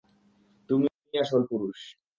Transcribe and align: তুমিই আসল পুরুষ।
তুমিই 0.69 1.19
আসল 1.21 1.41
পুরুষ। 1.49 1.79